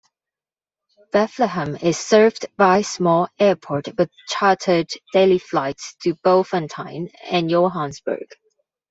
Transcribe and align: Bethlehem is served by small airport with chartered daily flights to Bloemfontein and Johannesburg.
Bethlehem 1.11 1.75
is 1.75 1.95
served 1.95 2.47
by 2.57 2.81
small 2.81 3.27
airport 3.37 3.95
with 3.99 4.09
chartered 4.29 4.89
daily 5.13 5.37
flights 5.37 5.93
to 6.01 6.15
Bloemfontein 6.23 7.11
and 7.29 7.51
Johannesburg. 7.51 8.25